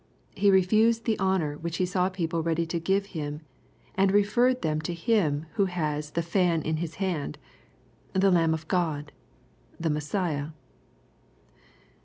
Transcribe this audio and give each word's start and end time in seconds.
He 0.33 0.49
refused 0.49 1.05
the 1.05 1.19
honor 1.19 1.59
which 1.59 1.77
he 1.77 1.85
saw 1.85 2.09
the 2.09 2.15
people 2.15 2.41
ready 2.41 2.65
to 2.65 2.79
give 2.79 3.05
him, 3.13 3.41
and 3.93 4.11
referred 4.11 4.63
them 4.63 4.81
to 4.81 4.95
Him 4.95 5.45
who 5.57 5.65
had 5.65 6.03
the" 6.05 6.23
fan 6.33 6.63
in 6.63 6.77
his 6.77 6.95
hand," 6.95 7.37
the 8.13 8.31
Lamb 8.31 8.55
of 8.55 8.67
God, 8.67 9.11
the 9.79 9.91
Messiah. 9.91 10.47